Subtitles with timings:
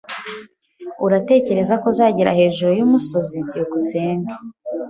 [1.05, 3.37] Uratekereza ko azagera hejuru yumusozi?
[3.47, 4.31] byukusenge